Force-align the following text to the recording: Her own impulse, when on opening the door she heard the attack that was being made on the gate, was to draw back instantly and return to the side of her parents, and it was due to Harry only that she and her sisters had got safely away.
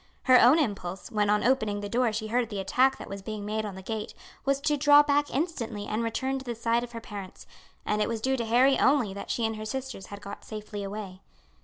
Her 0.23 0.41
own 0.41 0.57
impulse, 0.57 1.11
when 1.11 1.29
on 1.29 1.43
opening 1.43 1.79
the 1.81 1.87
door 1.87 2.11
she 2.11 2.25
heard 2.29 2.49
the 2.49 2.59
attack 2.59 2.97
that 2.97 3.07
was 3.07 3.21
being 3.21 3.45
made 3.45 3.65
on 3.67 3.75
the 3.75 3.83
gate, 3.83 4.15
was 4.45 4.59
to 4.61 4.75
draw 4.75 5.03
back 5.03 5.29
instantly 5.29 5.85
and 5.85 6.01
return 6.03 6.39
to 6.39 6.43
the 6.43 6.55
side 6.55 6.83
of 6.83 6.93
her 6.93 6.99
parents, 6.99 7.45
and 7.85 8.01
it 8.01 8.09
was 8.09 8.19
due 8.19 8.35
to 8.35 8.45
Harry 8.45 8.79
only 8.79 9.13
that 9.13 9.29
she 9.29 9.45
and 9.45 9.57
her 9.57 9.65
sisters 9.65 10.07
had 10.07 10.19
got 10.19 10.43
safely 10.43 10.83
away. 10.83 11.21